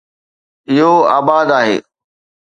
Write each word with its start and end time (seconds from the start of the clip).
اهو 0.69 0.93
آباد 1.17 1.49
آهي 1.59 1.75